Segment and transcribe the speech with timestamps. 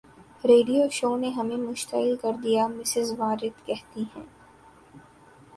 [0.43, 4.23] radio show نے ہمیں مشتعل کر دیا مسز وارد کہتی ہے